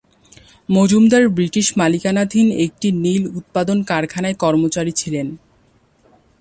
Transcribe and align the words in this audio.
Majumdar 0.69 1.23
British 1.29 1.67
মালিকানাধীন 1.77 2.47
একটি 2.65 2.87
নীল 3.03 3.23
উৎপাদন 3.39 3.77
কারখানার 3.83 4.35
কর্মচারী 4.35 4.91
ছিলেন। 4.91 5.27